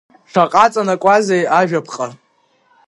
Шаҟа 0.31 0.59
аҵанакуазеи 0.65 1.43
ажәаԥҟа… 1.59 2.07